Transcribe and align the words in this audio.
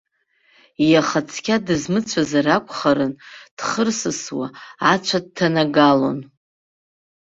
Иаха 0.91 1.21
цқьа 1.29 1.55
дызмыцәазар 1.65 2.47
акәхарын, 2.55 3.13
дхырсысуа, 3.57 4.47
ацәа 4.91 5.19
дҭанагалон. 5.23 6.19